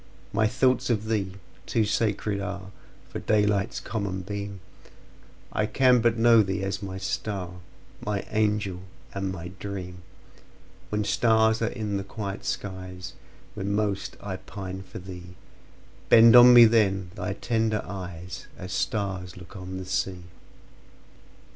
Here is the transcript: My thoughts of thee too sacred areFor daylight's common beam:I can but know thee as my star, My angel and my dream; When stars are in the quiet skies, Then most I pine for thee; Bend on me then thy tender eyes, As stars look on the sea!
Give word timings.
My 0.33 0.47
thoughts 0.47 0.89
of 0.89 1.09
thee 1.09 1.35
too 1.67 1.85
sacred 1.85 2.39
areFor 2.39 3.23
daylight's 3.27 3.79
common 3.79 4.21
beam:I 4.23 5.67
can 5.67 6.01
but 6.01 6.17
know 6.17 6.41
thee 6.41 6.63
as 6.63 6.81
my 6.81 6.97
star, 6.97 7.59
My 8.03 8.25
angel 8.31 8.79
and 9.13 9.31
my 9.31 9.49
dream; 9.59 10.01
When 10.89 11.03
stars 11.03 11.61
are 11.61 11.67
in 11.67 11.97
the 11.97 12.03
quiet 12.03 12.45
skies, 12.45 13.13
Then 13.55 13.75
most 13.75 14.17
I 14.19 14.37
pine 14.37 14.81
for 14.81 14.97
thee; 14.97 15.35
Bend 16.09 16.35
on 16.35 16.51
me 16.51 16.65
then 16.65 17.11
thy 17.13 17.33
tender 17.33 17.83
eyes, 17.85 18.47
As 18.57 18.73
stars 18.73 19.37
look 19.37 19.55
on 19.55 19.77
the 19.77 19.85
sea! 19.85 20.23